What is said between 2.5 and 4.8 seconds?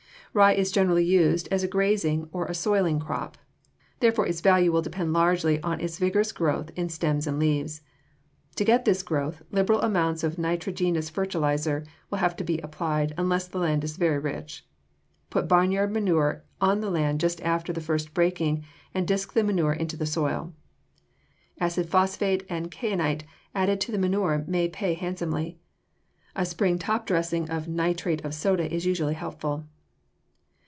a soiling crop. Therefore its value